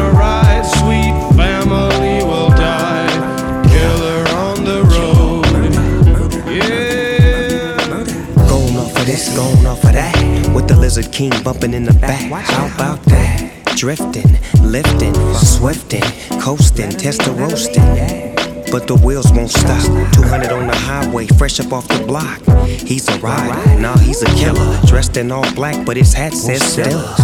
Lizard 10.94 11.10
King 11.10 11.32
bumping 11.42 11.72
in 11.72 11.84
the 11.84 11.94
back. 11.94 12.30
How 12.30 12.66
about 12.66 13.02
that? 13.04 13.72
Drifting, 13.76 14.28
lifting, 14.60 15.14
swifting, 15.32 16.02
coasting, 16.38 16.90
tester 16.90 17.30
roasting. 17.30 18.36
But 18.70 18.86
the 18.88 19.00
wheels 19.02 19.32
won't 19.32 19.50
stop. 19.50 19.82
200 20.12 20.52
on 20.52 20.66
the 20.66 20.76
highway, 20.76 21.28
fresh 21.28 21.60
up 21.60 21.72
off 21.72 21.88
the 21.88 22.04
block. 22.06 22.42
He's 22.66 23.08
a 23.08 23.18
rider, 23.20 23.80
nah, 23.80 23.96
he's 23.96 24.20
a 24.20 24.26
killer. 24.36 24.78
Dressed 24.84 25.16
in 25.16 25.32
all 25.32 25.50
black, 25.54 25.86
but 25.86 25.96
his 25.96 26.12
hat 26.12 26.34
says 26.34 26.62
Stella. 26.62 27.16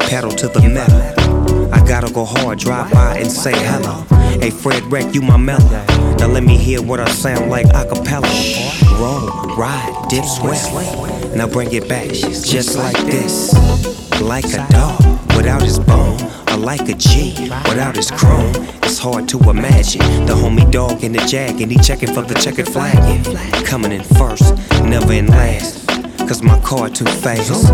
Pedal 0.00 0.32
to 0.32 0.48
the 0.48 0.68
metal. 0.68 1.72
I 1.72 1.86
gotta 1.86 2.12
go 2.12 2.24
hard, 2.24 2.58
drive 2.58 2.90
by 2.90 3.18
and 3.18 3.30
say 3.30 3.52
hello. 3.54 4.02
Hey, 4.40 4.50
Fred 4.50 4.82
Wreck, 4.90 5.14
you 5.14 5.22
my 5.22 5.36
mellow. 5.36 5.86
Now 6.18 6.26
let 6.26 6.42
me 6.42 6.56
hear 6.56 6.82
what 6.82 6.98
I 6.98 7.08
sound 7.10 7.48
like 7.48 7.66
a 7.66 7.86
cappella. 7.86 8.26
Roll, 8.98 9.54
ride, 9.54 10.06
dip, 10.10 10.24
sweat. 10.24 11.13
Now 11.36 11.48
bring 11.48 11.72
it 11.72 11.88
back, 11.88 12.10
just 12.10 12.76
like 12.76 12.96
this. 13.06 13.52
Like 14.20 14.44
a 14.44 14.64
dog 14.70 15.00
without 15.36 15.62
his 15.62 15.80
bone, 15.80 16.20
or 16.50 16.56
like 16.56 16.88
a 16.88 16.94
G 16.94 17.34
without 17.68 17.96
his 17.96 18.10
chrome. 18.10 18.54
It's 18.84 18.98
hard 18.98 19.28
to 19.30 19.38
imagine 19.50 20.00
the 20.26 20.34
homie 20.34 20.70
dog 20.70 21.02
in 21.02 21.12
the 21.12 21.18
jag 21.26 21.60
and 21.60 21.72
he 21.72 21.78
checking 21.78 22.14
for 22.14 22.22
the 22.22 22.34
checkered 22.34 22.68
flag. 22.68 22.94
Coming 23.66 23.90
in 23.90 24.02
first, 24.02 24.54
never 24.84 25.12
in 25.12 25.26
last. 25.26 25.86
Cause 26.28 26.42
my 26.42 26.58
car 26.60 26.88
too 26.88 27.04
fast. 27.04 27.66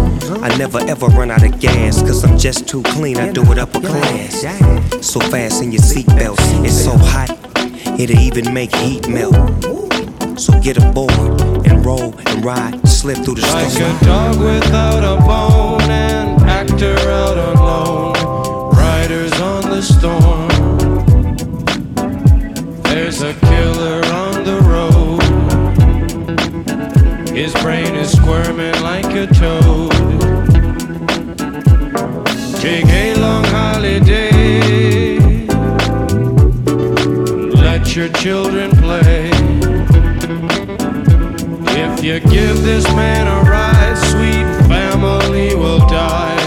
I 0.42 0.56
never 0.56 0.78
ever 0.88 1.06
run 1.08 1.30
out 1.30 1.44
of 1.44 1.60
gas. 1.60 2.00
Cause 2.00 2.24
I'm 2.24 2.38
just 2.38 2.66
too 2.66 2.82
clean, 2.82 3.18
I 3.18 3.30
do 3.30 3.42
it 3.52 3.58
upper 3.58 3.80
class. 3.80 4.40
So 5.06 5.20
fast 5.20 5.62
in 5.62 5.70
your 5.70 5.82
seatbelts, 5.82 6.64
it's 6.64 6.82
so 6.82 6.96
hot, 6.96 7.30
it'll 8.00 8.18
even 8.18 8.54
make 8.54 8.74
heat 8.76 9.06
melt. 9.06 9.89
So 10.40 10.58
get 10.62 10.78
aboard 10.78 11.12
and 11.66 11.84
roll 11.84 12.14
and 12.26 12.42
ride, 12.42 12.88
slip 12.88 13.18
through 13.18 13.34
the 13.34 13.42
Like 13.42 13.68
storm. 13.68 13.94
a 13.94 14.04
dog 14.06 14.40
without 14.40 15.04
a 15.04 15.20
bone, 15.20 15.82
an 15.90 16.42
actor 16.48 16.96
out 17.10 17.36
alone, 17.36 18.14
riders 18.74 19.38
on 19.38 19.68
the 19.68 19.82
storm. 19.82 20.48
There's 22.84 23.20
a 23.20 23.34
killer 23.34 24.02
on 24.06 24.44
the 24.44 24.60
road. 24.64 25.20
His 27.36 27.52
brain 27.60 27.94
is 27.94 28.10
squirming 28.12 28.80
like 28.80 29.12
a 29.12 29.26
toad. 29.26 29.92
Take 32.62 32.86
a 32.86 33.14
long 33.16 33.44
holiday. 33.44 35.18
Let 37.60 37.94
your 37.94 38.08
children 38.08 38.70
play. 38.70 39.39
You 42.02 42.18
give 42.18 42.62
this 42.62 42.86
man 42.94 43.26
a 43.26 43.48
ride, 43.48 43.94
sweet 44.10 44.66
family 44.66 45.54
will 45.54 45.80
die. 45.80 46.39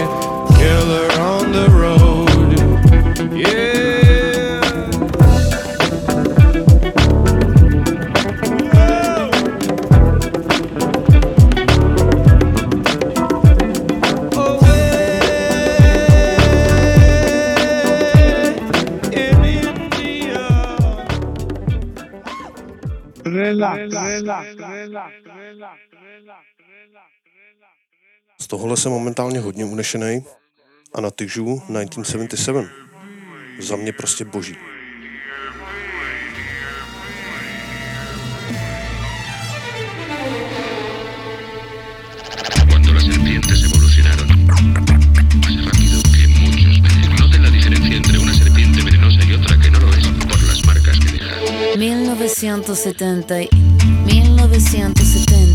Z 28.40 28.46
tohohle 28.46 28.76
jsem 28.76 28.92
momentálně 28.92 29.40
hodně 29.40 29.64
unešený 29.64 30.24
a 30.94 31.00
na 31.00 31.10
tyžu 31.10 31.44
1977. 31.44 32.68
Za 33.58 33.76
mě 33.76 33.92
prostě 33.92 34.24
boží. 34.24 34.56
Cuando 42.68 42.92
las 42.92 43.04
serpientes 43.04 43.64
evolucionaron 43.64 44.28
más 44.46 45.64
rápido 45.64 46.02
que 46.12 46.28
muchos 46.40 46.82
venenos. 46.82 47.20
Noten 47.20 47.42
la 47.42 47.50
diferencia 47.50 47.96
entre 47.96 48.18
una 48.18 48.34
serpiente 48.34 48.82
venenosa 48.82 49.24
y 49.24 49.32
otra 49.34 49.58
que 49.60 49.70
no 49.70 49.78
lo 49.80 49.90
es 49.94 50.06
por 50.28 50.42
las 50.42 50.64
marcas 50.66 50.98
que 51.00 51.12
deja. 51.12 51.76
1970, 51.76 53.42
y- 53.42 53.48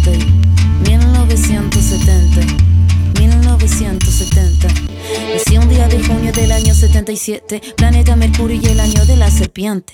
1970, 0.07 0.11
y- 0.11 0.25
1970, 0.87 2.41
1970. 3.19 4.67
Nací 5.33 5.57
un 5.57 5.67
día 5.69 5.87
de 5.87 6.01
junio 6.03 6.31
del 6.31 6.51
año 6.51 6.73
77, 6.73 7.61
planeta 7.75 8.15
Mercurio 8.15 8.59
y 8.61 8.65
el 8.67 8.79
año 8.79 9.05
de 9.05 9.17
la 9.17 9.29
serpiente. 9.29 9.93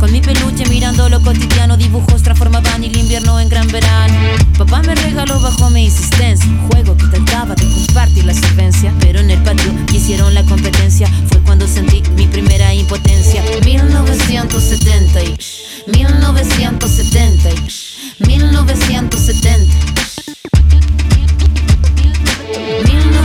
Con 0.00 0.10
mi 0.12 0.20
peluche 0.22 0.64
mirando 0.70 1.10
lo 1.10 1.20
cotidiano, 1.20 1.76
dibujos 1.76 2.22
transformaban 2.22 2.82
el 2.82 2.96
invierno 2.96 3.38
en 3.38 3.50
gran 3.50 3.68
verano. 3.68 4.14
Papá 4.56 4.80
me 4.82 4.94
regaló 4.94 5.38
bajo 5.40 5.68
mi 5.68 5.84
insistencia 5.84 6.48
un 6.48 6.70
juego 6.70 6.96
que 6.96 7.04
trataba 7.08 7.54
de 7.54 7.66
compartir 7.66 8.24
la 8.24 8.32
solvencia, 8.32 8.94
pero 9.00 9.20
en 9.20 9.30
el 9.30 9.42
patio 9.42 9.70
quisieron 9.86 10.32
la 10.32 10.42
competencia. 10.44 11.06
Fue 11.28 11.38
cuando 11.40 11.68
sentí 11.68 12.02
mi 12.16 12.26
primera 12.26 12.72
impotencia. 12.72 13.44
1970 13.62 15.22
y 15.22 15.36
1970 15.86 17.50
y 17.50 18.26
1970. 18.26 20.00
1977, 22.86 23.19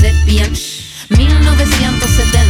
se 0.00 0.12
1970 1.08 2.45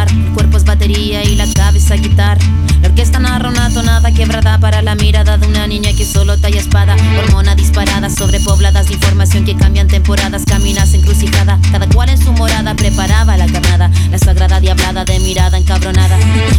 El 0.00 0.32
cuerpo 0.32 0.56
es 0.56 0.64
batería 0.64 1.22
y 1.22 1.36
la 1.36 1.46
cabeza 1.52 1.96
guitarra. 1.96 2.40
La 2.80 2.88
orquesta 2.88 3.18
narra 3.18 3.50
una 3.50 3.68
tonada 3.70 4.10
quebrada 4.10 4.58
para 4.58 4.80
la 4.80 4.94
mirada 4.94 5.36
de 5.36 5.46
una 5.46 5.66
niña 5.66 5.90
que 5.92 6.04
solo 6.06 6.38
talla 6.38 6.58
espada. 6.58 6.96
Hormona 7.18 7.54
disparada, 7.54 8.08
sobrepobladas 8.08 8.88
de 8.88 8.94
información 8.94 9.44
que 9.44 9.54
cambian 9.54 9.88
temporadas. 9.88 10.44
Caminas 10.46 10.94
encrucijada, 10.94 11.58
cada 11.70 11.86
cual 11.88 12.08
en 12.08 12.18
su 12.18 12.32
morada 12.32 12.74
preparaba 12.74 13.36
la 13.36 13.46
carnada. 13.46 13.90
La 14.10 14.18
sagrada 14.18 14.60
diablada 14.60 15.04
de 15.04 15.20
mirada 15.20 15.58
encabronada. 15.58 16.16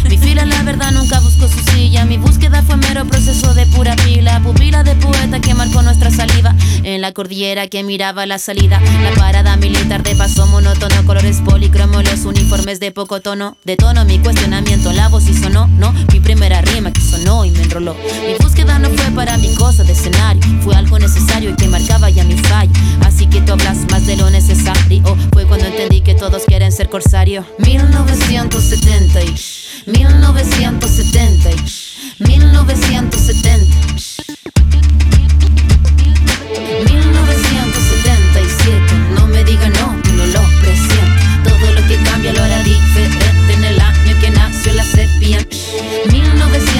Mi 0.08 0.16
fila, 0.16 0.46
la 0.46 0.62
verdad, 0.62 0.92
nunca 0.92 1.18
buscó 1.18 1.48
su 1.48 1.58
silla. 1.72 2.04
Mi 2.04 2.16
búsqueda 2.16 2.62
fue 2.62 2.76
mero 2.76 3.04
proceso 3.04 3.52
de 3.52 3.66
pura 3.66 3.96
pila. 3.96 4.40
Pupila 4.40 4.84
de 4.84 4.94
la 7.04 7.12
cordillera 7.12 7.68
que 7.68 7.82
miraba 7.82 8.24
la 8.24 8.38
salida. 8.38 8.80
La 9.02 9.10
parada 9.10 9.58
militar 9.58 10.02
de 10.02 10.16
paso 10.16 10.46
monótono, 10.46 11.04
colores 11.04 11.42
policromo, 11.44 12.00
los 12.00 12.24
uniformes 12.24 12.80
de 12.80 12.92
poco 12.92 13.20
tono. 13.20 13.58
De 13.62 13.76
tono 13.76 14.06
mi 14.06 14.18
cuestionamiento, 14.20 14.90
la 14.90 15.10
voz 15.10 15.28
y 15.28 15.34
sonó, 15.34 15.66
no. 15.66 15.92
Mi 16.14 16.20
primera 16.20 16.62
rima 16.62 16.90
que 16.94 17.02
sonó 17.02 17.44
y 17.44 17.50
me 17.50 17.60
enroló. 17.60 17.94
Mi 18.26 18.32
búsqueda 18.40 18.78
no 18.78 18.88
fue 18.88 19.10
para 19.10 19.36
mi 19.36 19.54
cosa 19.54 19.84
de 19.84 19.92
escenario, 19.92 20.42
fue 20.62 20.74
algo 20.76 20.98
necesario 20.98 21.50
y 21.50 21.56
que 21.56 21.68
marcaba 21.68 22.08
ya 22.08 22.24
mi 22.24 22.38
fallo. 22.38 22.72
Así 23.02 23.26
que 23.26 23.42
tú 23.42 23.52
hablas 23.52 23.84
más 23.90 24.06
de 24.06 24.16
lo 24.16 24.30
necesario. 24.30 25.02
Fue 25.34 25.44
cuando 25.44 25.66
entendí 25.66 26.00
que 26.00 26.14
todos 26.14 26.44
quieren 26.46 26.72
ser 26.72 26.88
corsario. 26.88 27.44
1970 27.58 29.24
y 29.24 29.34
1970 29.90 31.50
y 31.50 31.56
1970. 32.30 34.24
1977, 36.82 38.94
no 39.14 39.28
me 39.28 39.44
diga 39.44 39.68
no, 39.68 40.02
que 40.02 40.10
no 40.12 40.26
lo 40.26 40.42
presiento. 40.60 41.22
Todo 41.44 41.70
lo 41.72 41.86
que 41.86 41.96
cambia 42.02 42.32
lo 42.32 42.42
hará 42.42 42.60
diferente 42.62 43.52
en 43.52 43.64
el 43.64 43.78
año 43.80 44.18
que 44.20 44.30
nació 44.30 44.72
la 44.74 44.84
sepia. 44.84 45.38
1977, 46.10 46.73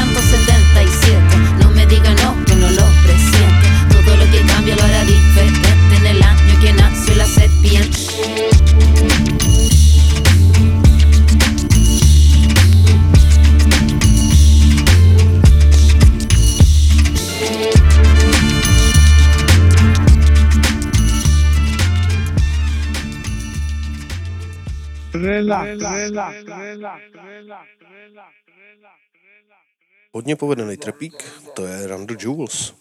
Hodně 30.12 30.36
povedený 30.36 30.76
trepík, 30.76 31.24
to 31.54 31.66
je 31.66 31.86
the 32.06 32.16
Jewels. 32.20 32.74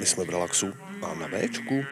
My 0.00 0.06
jsme 0.06 0.24
v 0.24 0.30
relaxu 0.30 0.72
a 1.02 1.14
na 1.14 1.28
Bčku. 1.28 1.84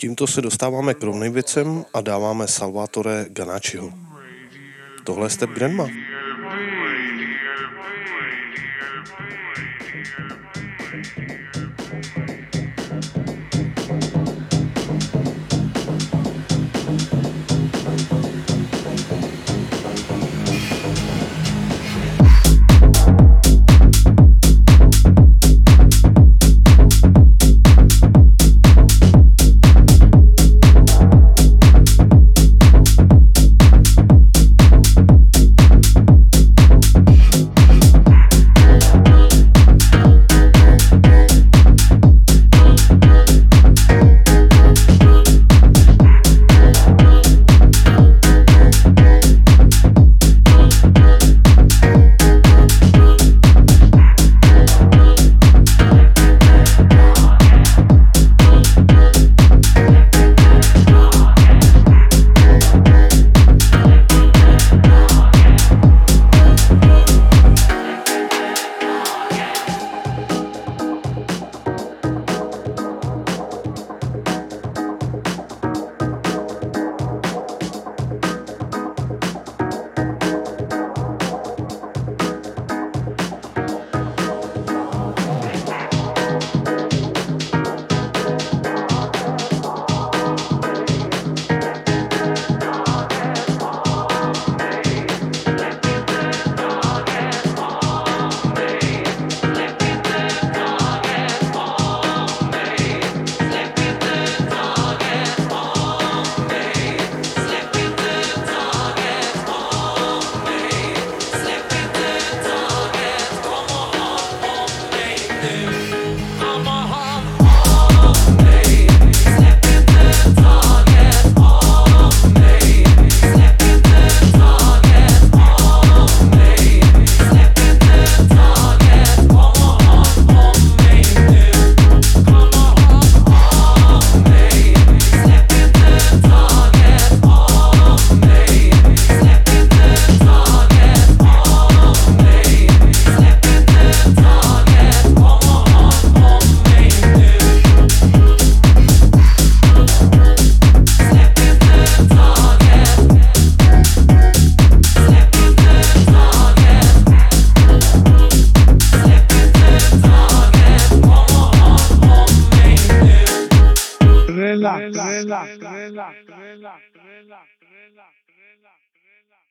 Tímto 0.00 0.26
se 0.26 0.42
dostáváme 0.42 0.94
k 0.94 1.02
rovným 1.02 1.32
věcem 1.32 1.84
a 1.94 2.00
dáváme 2.00 2.48
Salvatore 2.48 3.26
Ganačiho. 3.28 3.92
Tohle 5.04 5.26
je 5.26 5.30
Step 5.30 5.50
Grandma. 5.50 5.86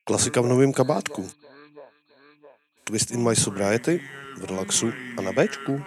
Klasika 0.04 0.41
v 0.41 0.48
novém 0.48 0.74
kabátku. 0.74 1.30
Twist 2.84 3.12
in 3.12 3.24
my 3.24 3.36
sobriety 3.36 4.02
v 4.38 4.43
relaxu 4.46 4.93
a 5.17 5.22
na 5.22 5.32
Bčku. 5.32 5.84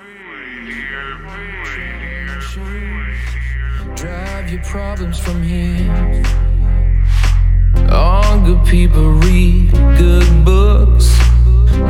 Drive 3.94 4.52
your 4.52 4.62
problems 4.62 5.18
from 5.18 5.42
here. 5.42 5.88
All 7.90 8.38
good 8.40 8.64
people 8.64 9.12
read 9.24 9.72
good 9.98 10.44
books. 10.44 11.09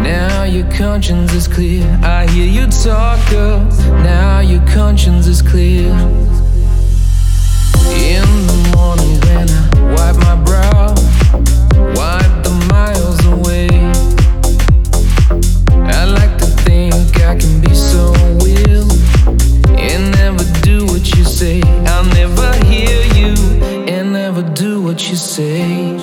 Now 0.02 0.44
your 0.44 0.66
conscience 0.78 1.34
is 1.34 1.48
clear. 1.48 1.84
I 2.02 2.26
hear 2.30 2.46
you 2.46 2.66
talk, 2.66 3.18
girl. 3.30 3.66
Now 4.02 4.40
your 4.40 4.62
conscience 4.74 5.26
is 5.26 5.42
clear. 5.42 5.90
In 7.98 8.49
the 8.80 8.86
morning 8.86 9.20
when 9.26 9.48
I 9.50 9.62
wipe 9.94 10.16
my 10.16 10.36
brow, 10.44 10.94
wipe 11.98 12.44
the 12.44 12.54
miles 12.70 13.20
away. 13.26 13.68
I 15.86 16.04
like 16.04 16.38
to 16.38 16.46
think 16.64 17.20
I 17.20 17.36
can 17.36 17.60
be 17.60 17.74
so 17.74 18.12
real 18.44 18.88
and 19.78 20.12
never 20.16 20.44
do 20.62 20.86
what 20.86 21.14
you 21.14 21.24
say. 21.24 21.62
I'll 21.86 22.04
never 22.04 22.52
hear 22.64 23.00
you 23.14 23.34
and 23.88 24.12
never 24.12 24.42
do 24.42 24.82
what 24.82 25.08
you 25.08 25.16
say. 25.16 25.98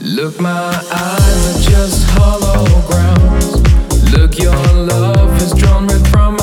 Look, 0.00 0.40
my 0.40 0.72
eyes 0.92 1.42
are 1.50 1.70
just 1.70 2.06
holograms. 2.16 3.50
Look, 4.12 4.38
your 4.38 4.56
love 4.74 5.30
has 5.40 5.52
drawn 5.54 5.86
red 5.86 6.06
from 6.08 6.41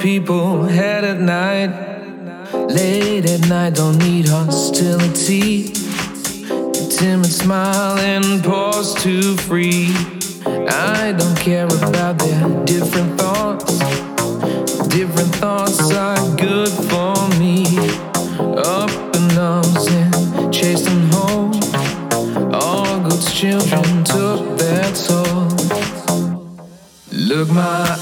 people 0.00 0.64
had 0.64 1.04
at 1.04 1.20
night. 1.20 1.70
Late 2.68 3.26
at 3.26 3.46
night, 3.48 3.74
don't 3.74 3.98
need 3.98 4.26
hostility. 4.26 5.79
Timid 7.00 7.32
smile 7.32 7.98
and 7.98 8.44
pause 8.44 8.94
to 9.02 9.34
free. 9.48 9.88
I 10.68 11.14
don't 11.16 11.34
care 11.38 11.64
about 11.64 12.18
their 12.18 12.64
different 12.66 13.18
thoughts. 13.18 13.78
Different 14.88 15.34
thoughts 15.36 15.90
are 15.94 16.36
good 16.36 16.68
for 16.90 17.16
me. 17.38 17.64
Up 18.38 18.90
in 19.16 19.38
arms 19.38 19.86
and 19.88 20.52
chasing 20.52 21.08
home. 21.12 21.54
All 22.52 23.00
God's 23.00 23.32
children 23.32 24.04
took 24.04 24.58
their 24.58 24.92
toll. 24.92 25.48
Look, 27.10 27.48
my 27.48 27.99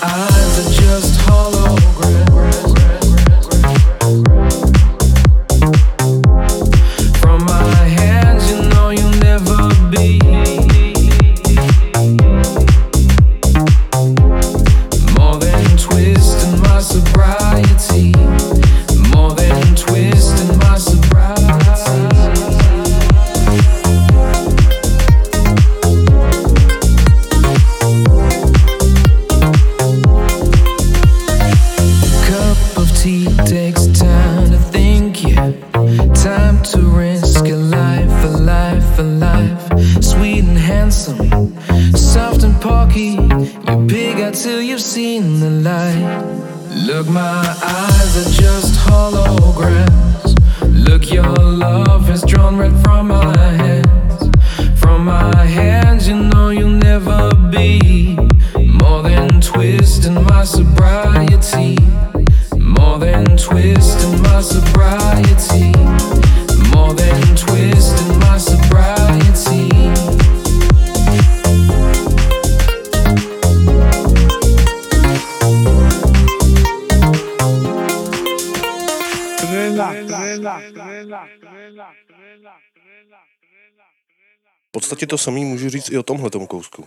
to 85.08 85.18
samý 85.18 85.44
můžu 85.44 85.68
říct 85.68 85.90
i 85.90 85.98
o 85.98 86.02
tomhle 86.02 86.30
kousku. 86.30 86.84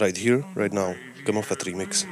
Right 0.00 0.18
here, 0.18 0.42
right 0.56 0.74
now. 0.74 0.94
Camel 1.24 1.42
Fat 1.42 1.62
Remix. 1.62 2.06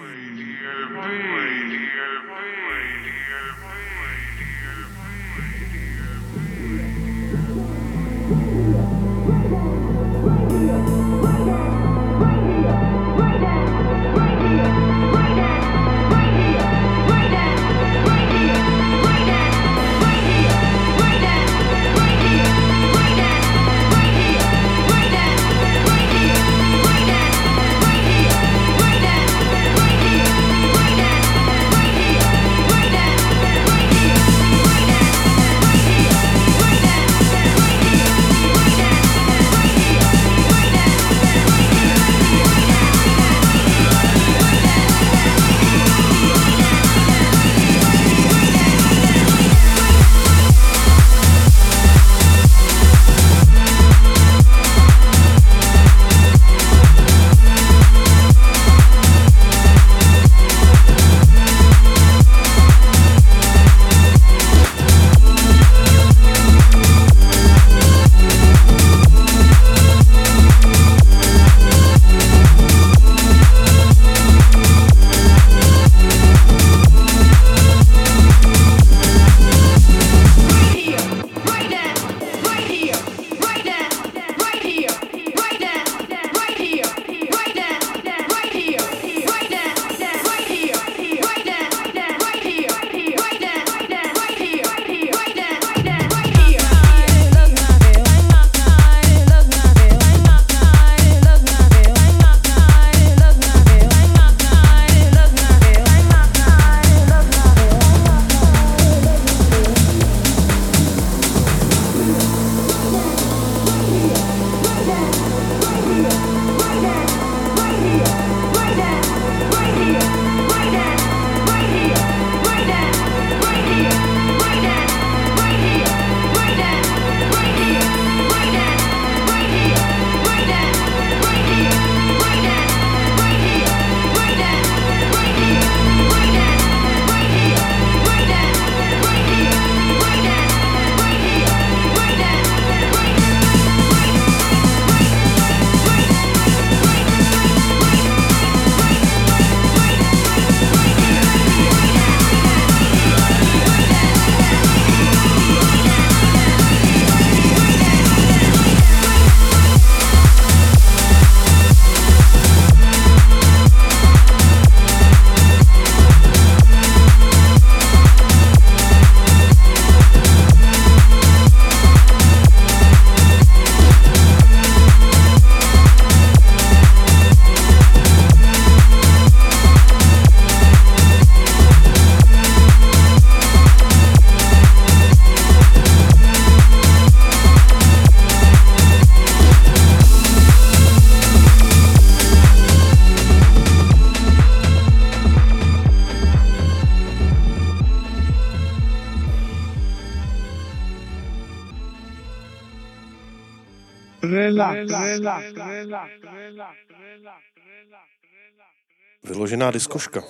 Vyložená 209.40 209.72
diskoška. 209.72 210.20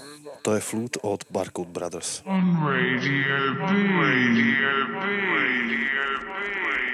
To 0.46 0.54
je 0.54 0.62
flute 0.62 1.02
od 1.02 1.26
Barcode 1.34 1.74
Brothers. 1.74 2.22
On 2.30 2.62
Radio 2.62 3.58
B. 3.58 3.66
Radio 3.66 4.86
B. 4.86 5.02
Radio 5.34 5.82
B. 6.22 6.89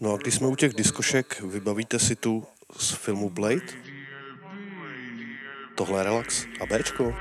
No 0.00 0.14
a 0.14 0.16
když 0.16 0.34
jsme 0.34 0.46
u 0.46 0.56
těch 0.56 0.74
diskošek, 0.74 1.40
vybavíte 1.40 1.98
si 1.98 2.16
tu 2.16 2.46
z 2.76 2.90
filmu 2.94 3.30
Blade? 3.30 3.66
Tohle 5.74 6.00
je 6.00 6.04
relax 6.04 6.46
a 6.60 6.66
Bčko. 6.66 7.14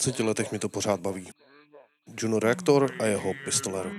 20 0.00 0.20
letech 0.20 0.52
mi 0.52 0.58
to 0.58 0.68
pořád 0.68 1.00
baví. 1.00 1.28
Juno 2.22 2.38
Reaktor 2.38 2.90
a 3.00 3.04
jeho 3.04 3.32
pistolero. 3.44 3.90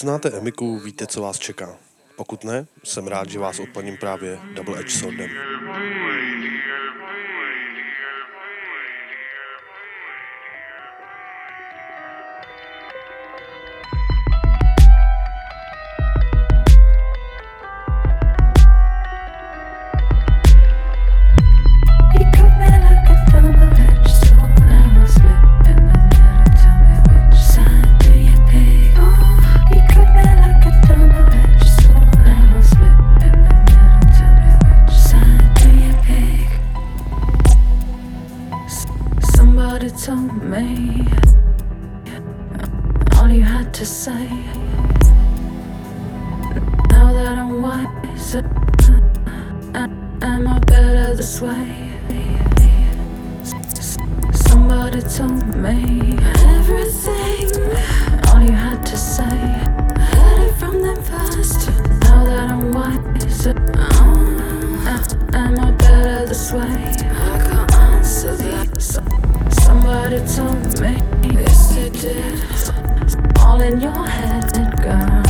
Znáte 0.00 0.30
Emiku, 0.30 0.78
víte, 0.78 1.06
co 1.06 1.22
vás 1.22 1.38
čeká. 1.38 1.76
Pokud 2.16 2.44
ne, 2.44 2.66
jsem 2.84 3.06
rád, 3.06 3.28
že 3.28 3.38
vás 3.38 3.58
odplním 3.58 3.96
právě 3.96 4.38
Double 4.54 4.80
Edge 4.80 4.90
Swordem. 4.90 5.30
this 51.20 51.42
way. 51.42 51.92
Somebody 54.32 55.02
told 55.02 55.54
me 55.54 56.16
everything. 56.56 57.50
All 58.28 58.40
you 58.40 58.56
had 58.66 58.80
to 58.86 58.96
say, 58.96 59.36
heard 60.12 60.40
it 60.48 60.54
from 60.54 60.80
them 60.80 60.96
first. 61.02 61.68
Now 62.04 62.24
that 62.24 62.50
I'm 62.50 62.72
wise, 62.72 63.46
oh, 63.46 63.58
am 65.34 65.60
I 65.60 65.70
better 65.72 66.24
this 66.24 66.52
way? 66.52 66.62
I 66.62 67.38
can't 67.50 67.74
answer 67.74 68.34
that. 68.36 68.80
Somebody 69.60 70.20
told 70.36 70.80
me, 70.80 70.94
yes 71.38 71.74
they 71.74 71.90
did. 71.90 73.38
All 73.40 73.60
in 73.60 73.78
your 73.78 74.06
head, 74.06 74.52
girl. 74.80 75.22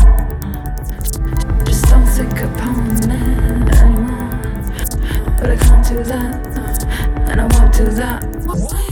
Just 1.64 1.84
don't 1.86 2.07
think 2.07 2.41
upon 2.43 3.11
it 3.11 3.30
to 5.91 6.05
that, 6.05 6.84
and 7.30 7.41
I 7.41 7.47
want 7.59 7.74
to 7.74 7.84
that. 7.86 8.89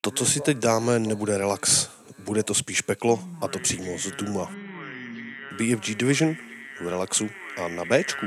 To, 0.00 0.10
co 0.10 0.26
si 0.26 0.40
teď 0.40 0.56
dáme, 0.56 0.98
nebude 0.98 1.38
relax. 1.38 1.90
Bude 2.18 2.42
to 2.42 2.54
spíš 2.54 2.80
peklo 2.80 3.20
a 3.42 3.48
to 3.48 3.58
přímo 3.58 3.98
z 3.98 4.10
Duma. 4.10 4.52
BFG 5.56 5.94
Division 5.94 6.36
v 6.80 6.88
relaxu 6.88 7.30
a 7.64 7.68
na 7.68 7.84
Bčku. 7.84 8.26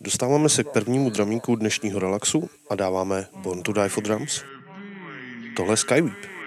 Dostáváme 0.00 0.48
se 0.48 0.64
k 0.64 0.68
prvnímu 0.68 1.10
dramíku 1.10 1.56
dnešního 1.56 1.98
relaxu 1.98 2.50
a 2.70 2.74
dáváme 2.74 3.26
Born 3.36 3.62
to 3.62 3.72
Die 3.72 3.88
for 3.88 4.04
Drums. 4.04 4.44
Tohle 5.56 5.72
je 5.72 5.76
Skyweep. 5.76 6.37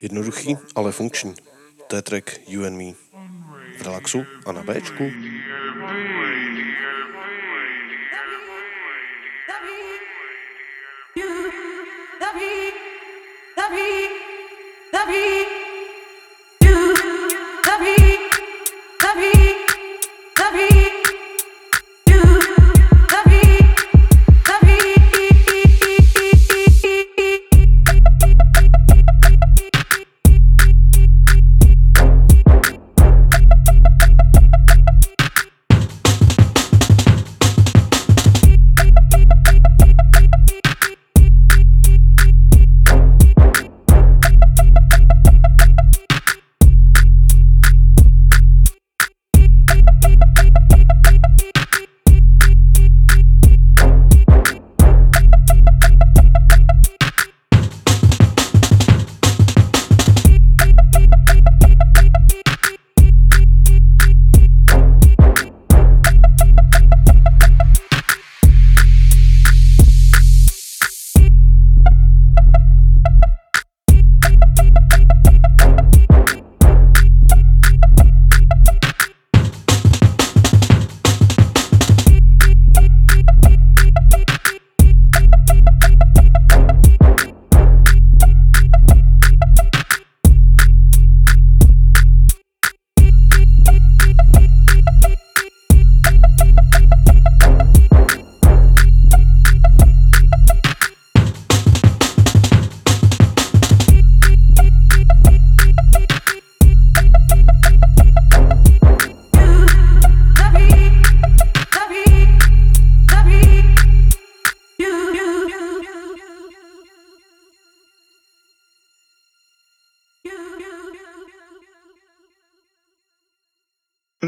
Jednoduchý, 0.00 0.56
ale 0.74 0.92
funkční. 0.92 1.34
To 1.86 1.96
je 1.96 2.02
track 2.02 2.48
You 2.48 2.64
and 2.64 2.76
Me. 2.76 2.92
V 3.78 3.82
relaxu 3.82 4.26
a 4.46 4.52
na 4.52 4.62
Bčku. 4.62 5.04
The 12.20 12.30
beat, 12.34 12.74
the 13.56 13.66
beat, 13.70 14.00
the 14.92 15.06
beat. 15.06 15.63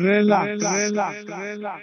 Relax, 0.03 0.62
relax, 0.62 1.24
relax. 1.26 1.82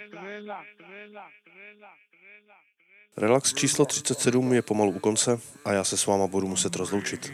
Relax 3.16 3.54
číslo 3.54 3.84
37 3.84 4.52
je 4.52 4.62
pomalu 4.62 4.90
u 4.90 4.98
konce 4.98 5.40
a 5.64 5.72
já 5.72 5.84
se 5.84 5.96
s 5.96 6.06
váma 6.06 6.26
budu 6.26 6.48
muset 6.48 6.76
rozloučit. 6.76 7.32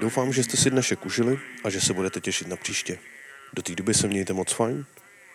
Doufám, 0.00 0.32
že 0.32 0.44
jste 0.44 0.56
si 0.56 0.70
dnešek 0.70 1.06
užili 1.06 1.38
a 1.64 1.70
že 1.70 1.80
se 1.80 1.92
budete 1.92 2.20
těšit 2.20 2.48
na 2.48 2.56
příště. 2.56 2.98
Do 3.52 3.62
té 3.62 3.74
doby 3.74 3.94
se 3.94 4.08
mějte 4.08 4.32
moc 4.32 4.52
fajn, 4.52 4.84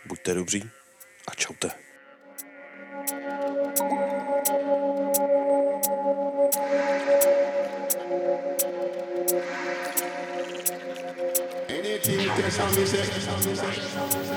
buďte 0.05 0.33
dobří 0.33 0.69
a 1.27 1.35
čaute. 1.35 1.71
Anything 11.69 12.35
test 12.35 12.59
on 12.59 12.75
me 12.75 12.85
say. 12.85 14.28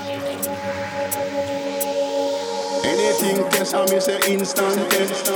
Anything 2.84 3.48
test 3.50 3.74
on 3.74 3.88
me 3.90 4.00
say 4.00 4.18
instant 4.32 4.90
test. 4.90 5.28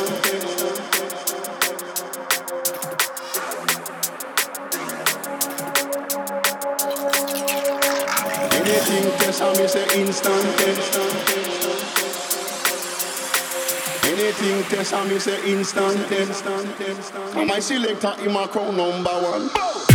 Anything 8.53 9.19
test 9.19 9.43
on 9.43 9.57
me 9.57 9.69
say 9.69 10.01
instant 10.01 10.59
test. 10.59 10.99
Anything 14.05 14.63
test 14.65 14.93
on 14.95 15.09
me 15.09 15.19
say 15.19 15.53
instant 15.53 16.09
test. 16.09 16.45
And 17.37 17.47
my 17.49 17.61
selector 17.61 18.15
in 18.25 18.33
my 18.33 18.47
crown 18.49 18.77
number 18.77 19.11
one. 19.11 19.86